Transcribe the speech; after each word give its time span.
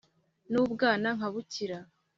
n'ubwana 0.51 1.07
nkabukira 1.17 1.77